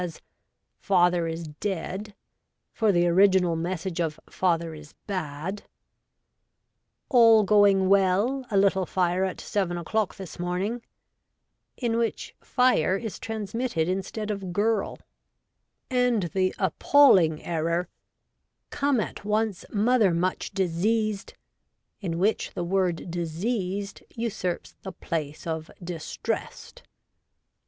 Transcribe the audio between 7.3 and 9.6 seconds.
going well: a little fire at